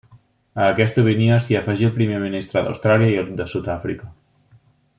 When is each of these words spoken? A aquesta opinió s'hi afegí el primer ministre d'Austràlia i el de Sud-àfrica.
A 0.61 0.61
aquesta 0.67 1.01
opinió 1.03 1.35
s'hi 1.47 1.57
afegí 1.59 1.87
el 1.89 1.93
primer 1.97 2.17
ministre 2.23 2.65
d'Austràlia 2.69 3.11
i 3.13 3.21
el 3.25 3.29
de 3.43 3.47
Sud-àfrica. 3.53 4.11